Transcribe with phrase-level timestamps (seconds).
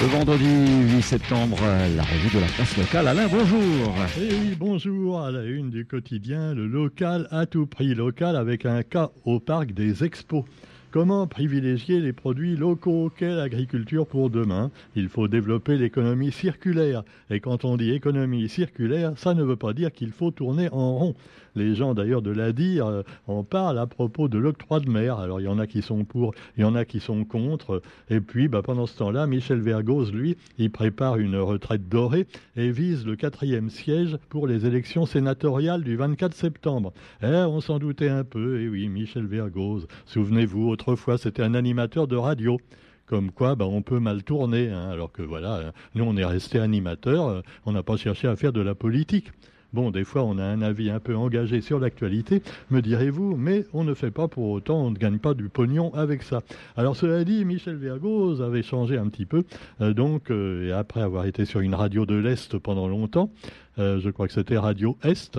[0.00, 0.46] Le vendredi
[0.94, 1.58] 8 septembre,
[1.94, 3.06] la revue de la presse locale.
[3.06, 3.94] Alain, bonjour.
[4.16, 5.20] Eh oui, bonjour.
[5.20, 7.94] À la une du quotidien, le local à tout prix.
[7.94, 10.44] Local avec un cas au parc des expos.
[10.92, 14.72] Comment privilégier les produits locaux Quelle agriculture pour demain?
[14.96, 17.04] Il faut développer l'économie circulaire.
[17.30, 20.96] Et quand on dit économie circulaire, ça ne veut pas dire qu'il faut tourner en
[20.96, 21.14] rond.
[21.54, 25.18] Les gens d'ailleurs de l'ADIR euh, en parlent à propos de l'octroi de mer.
[25.18, 27.82] Alors il y en a qui sont pour, il y en a qui sont contre.
[28.08, 32.70] Et puis bah, pendant ce temps-là, Michel Vergoz, lui, il prépare une retraite dorée et
[32.70, 36.92] vise le quatrième siège pour les élections sénatoriales du 24 septembre.
[37.22, 38.60] Eh, on s'en doutait un peu.
[38.60, 42.58] Et oui, Michel Vergoz, souvenez-vous, autrefois c'était un animateur de radio
[43.04, 44.88] comme quoi bah, on peut mal tourner, hein.
[44.88, 48.52] alors que voilà, nous on est resté animateur, euh, on n'a pas cherché à faire
[48.52, 49.32] de la politique.
[49.72, 53.66] Bon, des fois, on a un avis un peu engagé sur l'actualité, me direz-vous, mais
[53.72, 56.42] on ne fait pas pour autant, on ne gagne pas du pognon avec ça.
[56.76, 59.44] Alors, cela dit, Michel Vergoz avait changé un petit peu,
[59.80, 63.30] euh, donc, euh, et après avoir été sur une radio de l'Est pendant longtemps,
[63.78, 65.38] euh, je crois que c'était Radio Est.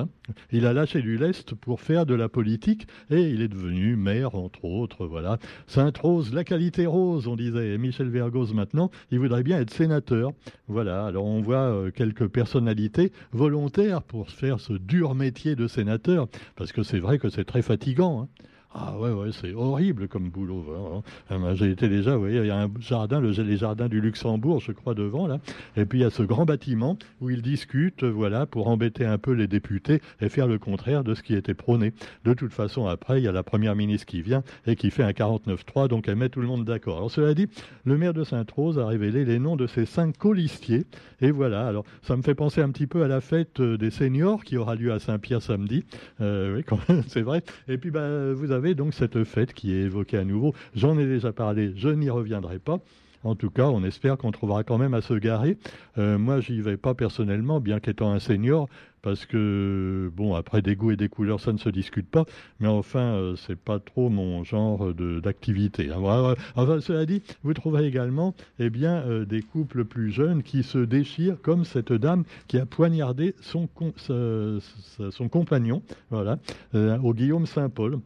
[0.52, 4.36] Il a lâché du lest pour faire de la politique et il est devenu maire,
[4.36, 5.06] entre autres.
[5.06, 5.38] Voilà.
[5.68, 7.78] Sainte-Rose, la qualité rose, on disait.
[7.78, 10.32] Michel Vergoz, maintenant, il voudrait bien être sénateur.
[10.68, 11.06] Voilà.
[11.06, 16.72] Alors on voit euh, quelques personnalités volontaires pour faire ce dur métier de sénateur, parce
[16.72, 18.23] que c'est vrai que c'est très fatigant.
[18.23, 18.28] Hein.
[18.73, 20.66] Ah ouais, ouais, c'est horrible comme boulot.
[20.73, 21.02] Hein.
[21.30, 23.89] Ah, ben, j'ai été déjà, vous voyez, il y a un jardin, le, les jardins
[23.89, 25.39] du Luxembourg, je crois, devant, là.
[25.75, 29.17] Et puis il y a ce grand bâtiment où ils discutent, voilà, pour embêter un
[29.17, 31.92] peu les députés et faire le contraire de ce qui était prôné.
[32.23, 35.03] De toute façon, après, il y a la première ministre qui vient et qui fait
[35.03, 36.95] un 49-3, donc elle met tout le monde d'accord.
[36.95, 37.47] Alors cela dit,
[37.83, 40.86] le maire de Sainte-Rose a révélé les noms de ses cinq colistiers.
[41.19, 43.92] Et voilà, alors ça me fait penser un petit peu à la fête euh, des
[43.92, 45.83] seniors qui aura lieu à Saint-Pierre samedi.
[46.22, 46.77] Euh, oui,
[47.08, 47.44] c'est vrai.
[47.67, 50.54] Et puis, bah, vous avez donc cette fête qui est évoquée à nouveau.
[50.76, 52.80] J'en ai déjà parlé, je n'y reviendrai pas.
[53.23, 55.58] En tout cas, on espère qu'on trouvera quand même à se garer.
[55.98, 58.67] Euh, moi, j'y vais pas personnellement, bien qu'étant un senior,
[59.04, 62.26] parce que, bon, après des goûts et des couleurs, ça ne se discute pas.
[62.60, 65.92] Mais enfin, euh, c'est pas trop mon genre d'activité.
[65.92, 66.36] Hein.
[66.55, 70.80] Enfin, cela dit, vous trouverez également, eh bien, euh, des couples plus jeunes qui se
[70.80, 73.70] déchirent, comme cette dame qui a poignardé son,
[74.08, 76.39] son compagnon, voilà,
[76.73, 77.99] au Guillaume Saint-Paul.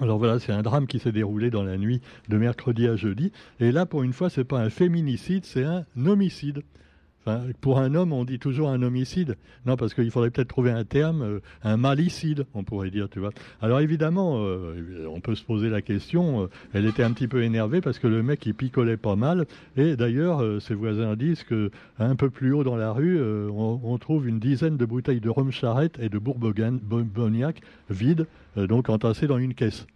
[0.00, 3.32] Alors voilà, c'est un drame qui s'est déroulé dans la nuit de mercredi à jeudi.
[3.58, 6.62] Et là, pour une fois, c'est pas un féminicide, c'est un homicide.
[7.28, 9.36] Enfin, pour un homme, on dit toujours un homicide.
[9.66, 13.18] Non, parce qu'il faudrait peut-être trouver un terme, euh, un malicide, on pourrait dire, tu
[13.18, 13.32] vois.
[13.60, 16.44] Alors évidemment, euh, on peut se poser la question.
[16.44, 19.44] Euh, elle était un petit peu énervée parce que le mec, il picolait pas mal.
[19.76, 23.98] Et d'ailleurs, ses voisins disent que un peu plus haut dans la rue, on, on,
[23.98, 29.38] trouve une dizaine de bouteilles de rhum charrette et de bourbognac vides donc entassés dans
[29.38, 29.86] une caisse.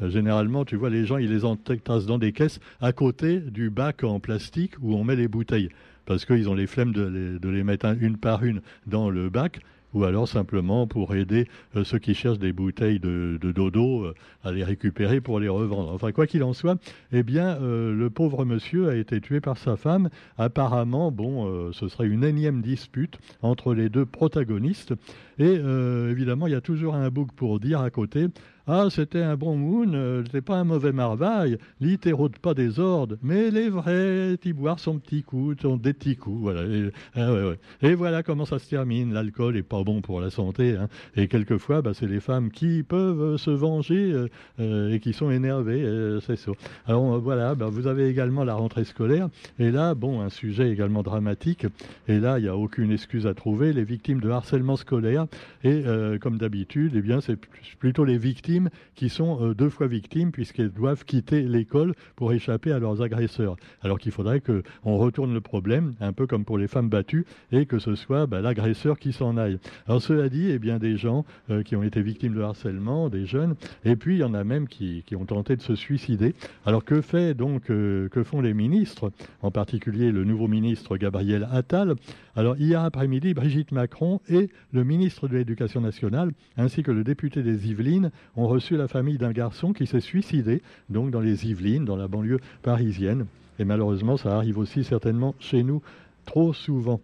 [0.00, 4.04] Généralement, tu vois, les gens, ils les entassent dans des caisses à côté du bac
[4.04, 5.70] en plastique où on met les bouteilles.
[6.08, 9.60] Parce qu'ils ont les flemmes de les, mettre une par une dans le bac
[9.92, 14.06] ou alors simplement pour aider euh, ceux qui cherchent des bouteilles de, dodo
[14.42, 15.92] à les récupérer pour les revendre.
[15.92, 16.78] Enfin, quoi qu'il en soit,
[17.12, 20.08] eh bien, le pauvre monsieur a été tué par sa femme.
[20.38, 24.94] Apparemment, bon, ce serait une énième dispute entre les deux protagonistes.
[25.38, 28.28] Et euh, évidemment, il y a toujours un bouc pour dire à côté
[28.70, 32.78] ah, c'était un bon moon, euh, c'était pas un mauvais marvaille, lit t'érode pas des
[32.78, 36.64] ordres, mais les vrais, t'y boire son petit coup, son des petits coups, voilà.
[36.64, 39.14] Et, ah, voilà comment ça se termine.
[39.14, 40.88] L'alcool est pas bon pour la santé, hein.
[41.16, 44.26] Et quelquefois, bah, c'est les femmes qui peuvent se venger
[44.60, 46.52] euh, et qui sont énervées, c'est ça.
[46.86, 51.02] Alors voilà, bah, vous avez également la rentrée scolaire, et là, bon, un sujet également
[51.02, 51.64] dramatique,
[52.06, 55.26] et là, il n'y a aucune excuse à trouver, les victimes de harcèlement scolaire,
[55.64, 57.38] et euh, comme d'habitude, eh bien, c'est
[57.78, 62.72] plutôt les victimes qui sont euh, deux fois victimes puisqu'elles doivent quitter l'école pour échapper
[62.72, 63.56] à leurs agresseurs.
[63.82, 67.66] Alors qu'il faudrait qu'on retourne le problème, un peu comme pour les femmes battues, et
[67.66, 69.58] que ce soit bah, l'agresseur qui s'en aille.
[69.86, 73.26] Alors cela dit, eh bien, des gens euh, qui ont été victimes de harcèlement, des
[73.26, 76.34] jeunes, et puis il y en a même qui, qui ont tenté de se suicider.
[76.64, 79.10] Alors que fait donc, que font les ministres,
[79.42, 81.94] en particulier le nouveau ministre Gabriel Attal?
[82.36, 87.42] Alors hier après-midi, Brigitte Macron et le ministre de l'Éducation nationale ainsi que le député
[87.42, 91.84] des Yvelines ont reçu la famille d'un garçon qui s'est suicidé, donc dans les Yvelines,
[91.84, 93.26] dans la banlieue parisienne.
[93.58, 95.82] Et malheureusement, ça arrive aussi certainement chez nous
[96.26, 97.00] trop souvent.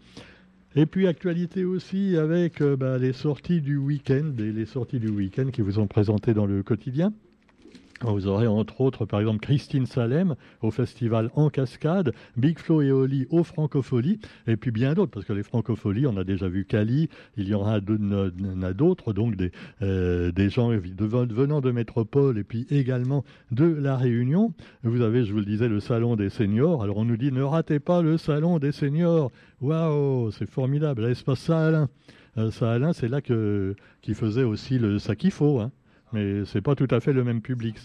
[0.77, 5.09] Et puis actualité aussi avec euh, bah, les sorties du week-end et les sorties du
[5.09, 7.13] week-end qui vous sont présentées dans le quotidien.
[8.03, 12.91] Vous aurez entre autres, par exemple, Christine Salem au festival En Cascade, Big Flo et
[12.91, 16.65] Oli au Francofolie, et puis bien d'autres, parce que les Francopholies, on a déjà vu
[16.65, 19.53] Cali, il y aura d'autres, donc des,
[19.83, 24.53] euh, des gens venant de métropole et puis également de La Réunion.
[24.83, 26.83] Vous avez, je vous le disais, le Salon des Seniors.
[26.83, 29.31] Alors on nous dit, ne ratez pas le Salon des Seniors.
[29.61, 31.89] Waouh, c'est formidable, l'espace Sahalin.
[32.37, 34.99] Euh, Sahalin, c'est là que, qui faisait aussi le
[35.31, 35.71] faut Hein
[36.15, 37.77] mais c'est pas tout à fait le même public.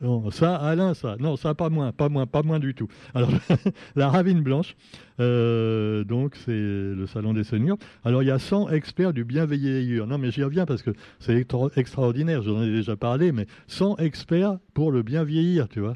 [0.00, 1.16] Non, ça, Alain, ça.
[1.18, 2.86] Non, ça, pas moins, pas moins, pas moins du tout.
[3.14, 3.30] Alors,
[3.96, 4.76] la Ravine Blanche,
[5.18, 7.78] euh, donc c'est le Salon des Seigneurs.
[8.04, 10.06] Alors, il y a 100 experts du bienveillir.
[10.06, 11.44] Non, mais j'y reviens parce que c'est
[11.76, 15.94] extraordinaire, j'en ai déjà parlé, mais 100 experts pour le bien vieillir, tu vois.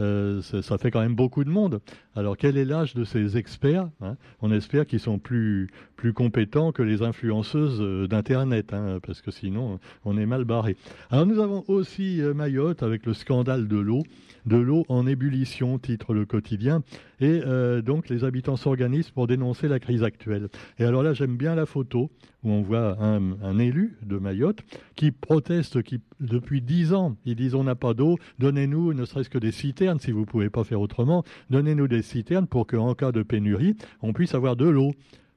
[0.00, 1.80] Euh, ça, fait quand même beaucoup de monde.
[2.16, 4.16] Alors quel est l'âge de ces experts hein?
[4.40, 9.30] On espère qu'ils sont plus, plus compétents que les influenceuses euh, d'Internet, hein, parce que
[9.30, 10.76] sinon on est mal barré.
[11.10, 14.02] Alors nous avons aussi euh, Mayotte avec le scandale de l'eau
[14.46, 16.82] de l'eau en ébullition, titre le quotidien.
[17.20, 20.48] Et euh, donc les habitants s'organisent pour dénoncer la crise actuelle.
[20.78, 22.10] Et alors là, j'aime bien la photo
[22.42, 24.60] où on voit un, élu de Mayotte
[24.96, 27.16] qui proteste qui, depuis dix ans.
[27.24, 30.24] Ils disent on n'a pas d'eau, donnez-nous ne serait-ce que des citernes si vous ne
[30.26, 34.56] pouvez pas faire autrement, donnez-nous des citernes pour qu'en cas de pénurie, on puisse avoir
[34.56, 34.92] de l'eau.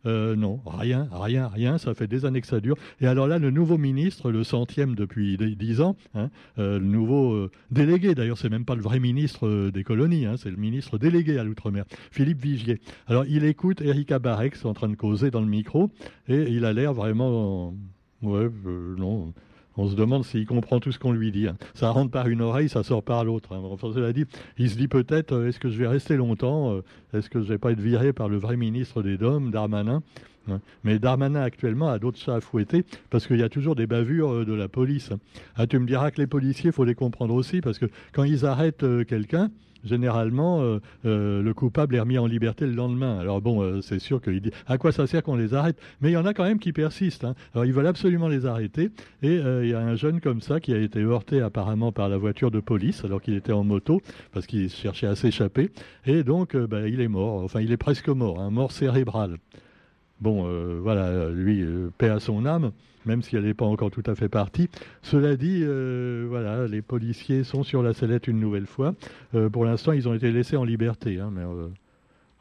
[0.06, 1.78] Euh, non, rien, rien, rien.
[1.78, 2.78] Ça fait des années que ça dure.
[3.02, 6.30] Et alors là, le nouveau ministre, le centième depuis dix ans, hein,
[6.60, 10.36] euh, le nouveau euh, délégué, d'ailleurs, c'est même pas le vrai ministre des colonies, hein,
[10.38, 12.80] c'est le ministre délégué à l'outre-mer, Philippe Vigier.
[13.08, 15.90] Alors, il écoute Erika Barex en train de causer dans le micro,
[16.30, 17.74] et il a l'air vraiment,
[18.22, 18.50] ouais,
[18.98, 19.34] non
[19.78, 21.48] on se demande s'il comprend tout ce qu'on lui dit.
[21.48, 21.58] Hein.
[21.76, 23.54] Ça rentre par une oreille, ça sort par l'autre.
[23.54, 23.62] Hein.
[23.64, 24.26] Enfin, dit,
[24.58, 26.82] il se dit peut-être euh, est-ce que je vais rester longtemps euh,
[27.14, 30.02] Est-ce que je vais pas être viré par le vrai ministre des Dômes, Darmanin
[30.50, 30.60] hein.
[30.84, 34.34] mais Darmanin actuellement a d'autres chats à fouetter parce qu'il y a toujours des bavures
[34.34, 35.12] euh, de la police.
[35.56, 38.24] Ah, tu me diras que les policiers, il faut les comprendre aussi parce que quand
[38.24, 39.52] ils arrêtent quelqu'un,
[39.88, 43.18] généralement, euh, euh, le coupable est remis en liberté le lendemain.
[43.20, 45.78] Alors bon, euh, c'est sûr qu'il dit à quoi ça sert qu'on les arrête?
[46.02, 47.24] Mais il y en a quand même qui persistent.
[47.24, 47.36] Hein.
[47.54, 48.92] Alors ils veulent absolument les arrêter.
[49.24, 52.18] Et il y a un jeune comme ça qui a été heurté apparemment par la
[52.18, 54.02] voiture de police alors qu'il était en moto
[54.32, 55.72] parce qu'il cherchait à s'échapper.
[56.06, 57.44] Et donc, bah, il est mort.
[57.44, 59.38] Enfin, il est presque mort, un hein, mort cérébral.
[60.20, 60.48] Bon,
[60.82, 61.64] voilà, lui,
[61.98, 62.72] paix à son âme
[63.08, 64.70] même si elle n'est pas encore tout à fait partie.
[65.02, 68.94] Cela dit, euh, voilà, les policiers sont sur la sellette une nouvelle fois.
[69.34, 71.20] Euh, pour l'instant, ils ont été laissés en liberté.
[71.20, 71.70] Hein, mais, euh,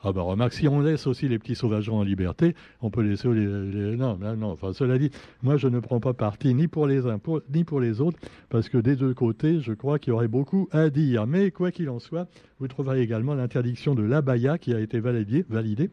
[0.03, 3.29] ah ben remarque, si on laisse aussi les petits sauvageons en liberté, on peut laisser
[3.29, 5.11] les, non, non, enfin cela dit,
[5.43, 7.19] moi je ne prends pas parti ni pour les uns
[7.53, 8.19] ni pour les autres,
[8.51, 11.27] parce que des deux côtés, je crois qu'il y aurait beaucoup à dire.
[11.27, 12.29] Mais quoi qu'il en soit,
[12.61, 15.91] vous trouverez également l'interdiction de l'abaya qui a été validée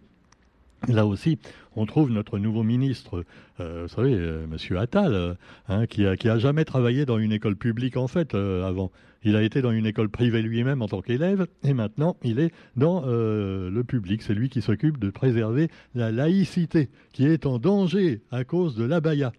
[0.90, 1.40] Là aussi,
[1.76, 3.24] on trouve notre nouveau ministre,
[3.62, 5.34] euh, vous savez, euh, Monsieur Attal, euh,
[5.70, 8.92] hein, qui, a, jamais travaillé dans une école publique en fait avant.
[9.24, 12.52] Il a été dans une école privée lui-même en tant qu'élève, et maintenant il est
[12.76, 14.22] dans le public.
[14.22, 18.84] C'est lui qui s'occupe de préserver la laïcité, qui est en danger à cause de
[18.84, 19.32] l'abaya.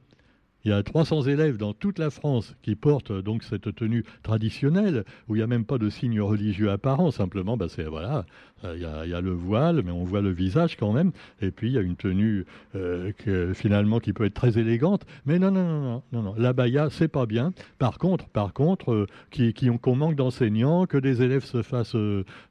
[0.65, 5.05] Il y a 300 élèves dans toute la France qui portent donc cette tenue traditionnelle,
[5.29, 8.25] où il n'y a même pas de signe religieux apparent, simplement, bah, voilà,
[8.65, 8.75] euh,
[9.05, 11.13] il y, a, le voile, mais on voit le visage quand même,
[11.43, 12.47] et puis il y a une tenue
[12.77, 13.13] euh,
[13.53, 16.35] finalement qui peut être très élégante, mais non, non, non, non, non, non.
[16.39, 17.53] la baya, c'est pas bien.
[17.79, 21.97] Par contre, par contre, euh, qu'on manque d'enseignants, que des élèves se fassent,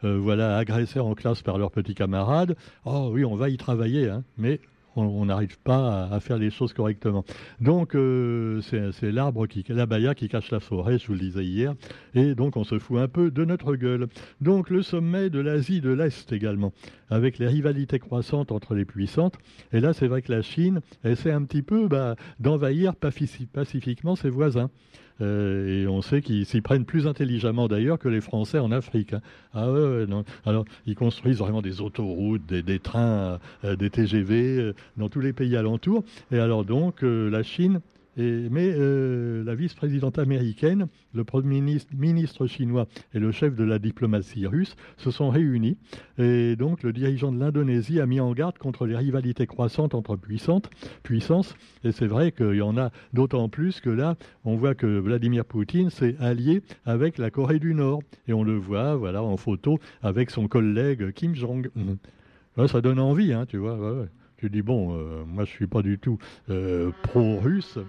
[0.04, 2.56] voilà, agresser en classe par leurs petits camarades,
[2.86, 4.60] oh oui, on va y travailler, hein, mais
[4.95, 7.25] on n'arrive pas à, faire les choses correctement.
[7.60, 11.45] Donc euh, c'est l'arbre qui, la baya qui cache la forêt, je vous le disais
[11.45, 11.74] hier,
[12.13, 14.07] et donc on se fout un peu de notre gueule.
[14.42, 16.74] Donc le sommet de l'Asie de l'Est également,
[17.10, 19.38] avec les rivalités croissantes entre les puissantes.
[19.72, 24.29] Et là, c'est vrai que la Chine essaie un petit peu bah, d'envahir pacifiquement ses
[24.29, 24.70] voisins.
[25.22, 29.13] Euh, et on sait qu'ils s'y prennent plus intelligemment d'ailleurs que les Français en Afrique.
[29.13, 29.22] Hein.
[29.53, 30.24] Ah ouais, non.
[30.46, 35.34] Alors, ils construisent vraiment des autoroutes, des, trains, euh, des TGV euh, dans tous les
[35.34, 36.03] pays alentours.
[36.32, 37.82] Et alors donc, la Chine
[38.17, 44.46] mais euh, la vice-présidente américaine, le premier ministre, chinois et le chef de la diplomatie
[44.46, 45.77] russe se sont réunis.
[46.17, 50.15] Et donc le dirigeant de l'Indonésie a mis en garde contre les rivalités croissantes entre
[50.15, 51.55] puissances.
[51.84, 54.15] Et c'est vrai qu'il y en a d'autant plus que là,
[54.46, 58.01] on voit que Vladimir Poutine s'est allié avec la Corée du Nord.
[58.27, 61.70] Et on le voit voilà, en photo avec son collègue Kim Jong.
[62.67, 64.08] ça donne envie, hein, tu vois.
[64.38, 66.17] Tu dis, bon, euh, moi je suis pas du tout
[66.50, 67.79] euh, pro-russe,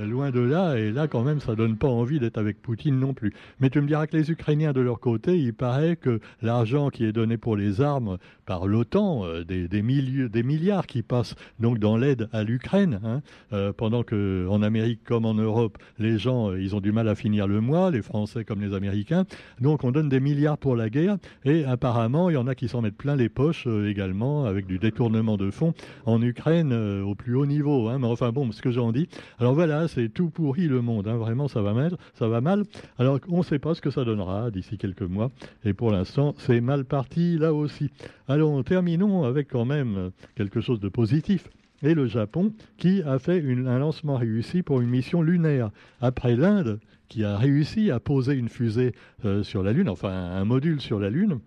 [0.00, 3.14] Loin de là, et là quand même ça donne pas envie d'être avec Poutine non
[3.14, 3.32] plus.
[3.60, 7.04] Mais tu me diras que les Ukrainiens de leur côté, il paraît que l'argent qui
[7.04, 12.28] est donné pour les armes par l'OTAN, euh, des, milliards qui passent donc dans l'aide
[12.32, 13.22] à l'Ukraine, hein,
[13.52, 17.08] euh, pendant que en Amérique comme en Europe, les gens euh, ils ont du mal
[17.08, 19.26] à finir le mois, les Français comme les Américains.
[19.60, 22.66] Donc on donne des milliards pour la guerre, et apparemment il y en a qui
[22.66, 25.72] s'en mettent plein les poches également avec du détournement de fonds
[26.04, 27.88] en Ukraine au plus haut niveau.
[27.88, 28.00] Hein.
[28.00, 29.08] Mais enfin bon, ce que j'en dis.
[29.38, 31.08] Alors voilà c'est tout pourri le monde.
[31.08, 31.16] Hein.
[31.16, 31.96] Vraiment, ça va mal.
[32.14, 32.64] Ça va mal.
[32.98, 35.30] Alors, on ne sait pas ce que ça donnera d'ici quelques mois.
[35.64, 37.90] Et pour l'instant, c'est mal parti là aussi.
[38.28, 41.48] Alors, terminons avec quand même quelque chose de positif
[41.84, 45.70] et le Japon qui a fait un lancement réussi pour une mission lunaire.
[46.00, 50.44] Après l'Inde qui a réussi à poser une fusée euh, sur la Lune, enfin un
[50.44, 51.38] module sur la Lune,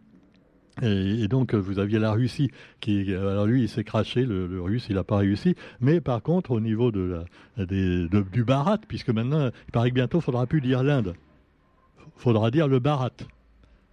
[0.82, 3.14] et, donc, vous aviez la Russie qui.
[3.14, 5.56] Alors, lui, il s'est craché, le, russe, il n'a pas réussi.
[5.82, 7.22] Mais par contre, au niveau de
[7.58, 11.14] du Barat, puisque maintenant, il paraît que bientôt, il faudra plus dire l'Inde.
[12.16, 13.12] Faudra dire le Barat.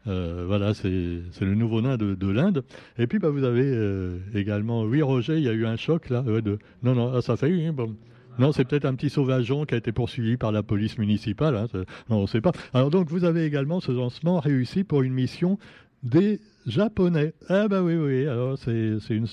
[0.06, 2.64] Euh, voilà, c'est le nouveau nain de, l'Inde.
[2.98, 4.82] Et puis, bah, vous avez euh, également.
[4.82, 6.22] Oui, Roger, il y a eu un choc là.
[6.22, 7.70] de, non, non, ah, ça fait.
[7.72, 7.94] Bon.
[8.38, 11.56] Non, c'est peut-être un petit sauvageon qui a été poursuivi par la police municipale.
[11.56, 11.66] Hein,
[12.10, 12.52] non, on ne sait pas.
[12.72, 15.58] Alors donc, vous avez également ce lancement réussi pour une mission
[16.02, 17.34] des Japonais.
[17.48, 19.26] Ah bah oui, oui, alors c'est une,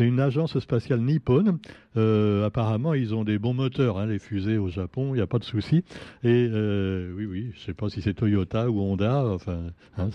[0.00, 1.58] une, agence spatiale nippone.
[1.96, 5.26] Euh, apparemment, ils ont des bons moteurs, hein, les fusées au Japon, il n'y a
[5.26, 5.84] pas de souci.
[6.24, 9.64] Et euh, oui, oui, je ne sais pas si c'est Toyota ou Honda, enfin,
[9.98, 10.08] hein,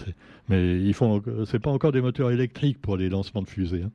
[0.49, 3.83] mais ils font, c'est pas encore des moteurs électriques pour les lancements de fusées.
[3.83, 3.91] Hein.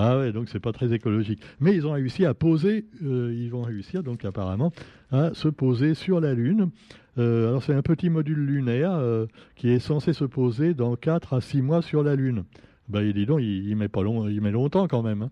[0.00, 1.40] Ah ouais, donc c'est pas très écologique.
[1.60, 4.70] Mais ils ont réussi à poser, euh, ils vont réussir donc apparemment
[5.10, 6.70] à se poser sur la Lune.
[7.18, 11.34] Euh, alors c'est un petit module lunaire euh, qui est censé se poser dans 4
[11.34, 12.44] à 6 mois sur la Lune.
[12.88, 15.22] Ben, il dit donc, il, met pas long, il met longtemps quand même.
[15.22, 15.30] Hein.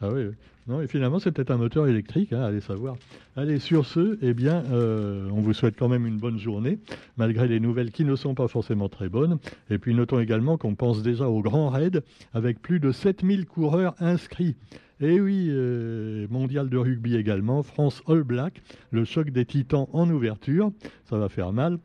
[0.00, 0.26] Ah oui,
[0.68, 2.94] Non, et finalement, c'est peut-être un moteur électrique, hein, allez savoir.
[3.34, 6.78] Allez, sur ce, eh bien, euh, on vous souhaite quand même une bonne journée,
[7.16, 9.38] malgré les nouvelles qui ne sont pas forcément très bonnes.
[9.70, 13.94] Et puis, notons également qu'on pense déjà au grand raid, avec plus de 7000 coureurs
[13.98, 14.54] inscrits.
[15.00, 20.10] Et oui, euh, mondial de rugby également, France All Black, le choc des titans en
[20.10, 20.72] ouverture,
[21.04, 21.78] ça va faire mal.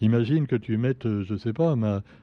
[0.00, 1.76] Imagine que tu mettes, euh, je sais pas,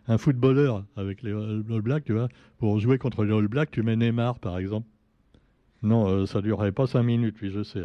[0.07, 3.83] un footballeur avec les All Blacks, tu vois, pour jouer contre les All Blacks, tu
[3.83, 4.87] mets Neymar par exemple.
[5.83, 7.81] Non, euh, ça durerait pas cinq minutes, oui, je sais.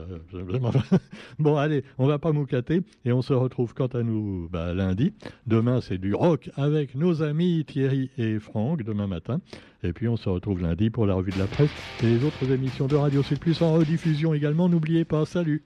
[1.38, 5.12] bon, allez, on va pas moucater et on se retrouve quant à nous bah, lundi.
[5.46, 9.40] Demain, c'est du rock avec nos amis Thierry et Franck, demain matin.
[9.82, 11.70] Et puis, on se retrouve lundi pour la revue de la presse
[12.02, 14.68] et les autres émissions de Radio Sud Plus en rediffusion également.
[14.68, 15.62] N'oubliez pas, salut